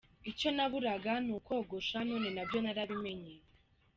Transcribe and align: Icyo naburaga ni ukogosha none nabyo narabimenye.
Icyo 0.31 0.49
naburaga 0.55 1.13
ni 1.25 1.31
ukogosha 1.37 1.97
none 2.09 2.27
nabyo 2.35 2.59
narabimenye. 2.61 3.35